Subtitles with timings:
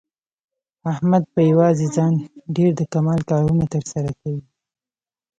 [0.91, 2.13] احمد په یووازې ځان
[2.55, 4.43] ډېر د کمال کارونه تر سره کوي.